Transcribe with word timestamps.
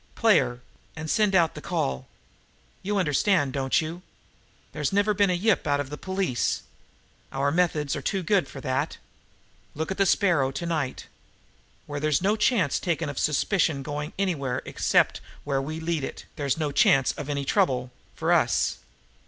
Play 0.15 0.39
her 0.39 0.61
and 0.95 1.11
send 1.11 1.35
out 1.35 1.53
the 1.53 1.61
call. 1.61 2.07
You 2.81 2.97
understand, 2.97 3.53
don't 3.53 3.79
you? 3.79 4.01
There's 4.71 4.91
never 4.91 5.13
been 5.13 5.29
a 5.29 5.33
yip 5.35 5.67
out 5.67 5.79
of 5.79 5.91
the 5.91 5.95
police. 5.97 6.63
Our 7.31 7.51
methods 7.51 7.95
are 7.95 8.01
too 8.01 8.23
good 8.23 8.47
for 8.47 8.59
that. 8.61 8.97
Look 9.75 9.91
at 9.91 9.99
the 9.99 10.07
Sparrow 10.07 10.49
to 10.53 10.65
night. 10.65 11.05
Where 11.85 11.99
there's 11.99 12.19
no 12.19 12.35
chance 12.35 12.79
taken 12.79 13.09
of 13.09 13.19
suspicion 13.19 13.83
going 13.83 14.13
anywhere 14.17 14.63
except 14.65 15.21
where 15.43 15.61
we 15.61 15.79
lead 15.79 16.03
it, 16.03 16.25
there's 16.35 16.57
no 16.57 16.71
chance 16.71 17.11
of 17.11 17.29
any 17.29 17.45
trouble 17.45 17.91
for 18.15 18.31
us! 18.33 18.79